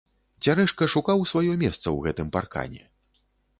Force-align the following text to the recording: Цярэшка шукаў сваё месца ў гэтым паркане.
Цярэшка 0.45 0.87
шукаў 0.93 1.21
сваё 1.33 1.53
месца 1.65 1.83
ў 1.95 2.09
гэтым 2.09 2.35
паркане. 2.39 2.83